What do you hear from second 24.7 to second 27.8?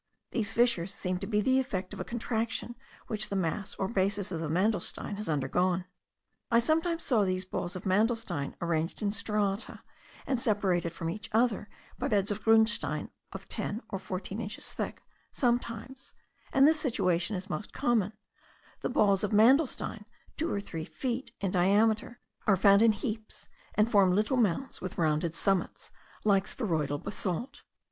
with rounded summits, like spheroidal basalt.